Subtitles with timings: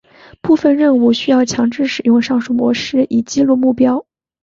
[0.41, 4.03] 部分任务需要强制使用上述模式以击落目标。